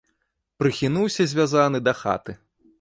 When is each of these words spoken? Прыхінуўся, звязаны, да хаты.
Прыхінуўся, 0.63 1.27
звязаны, 1.35 1.85
да 1.91 1.97
хаты. 2.03 2.31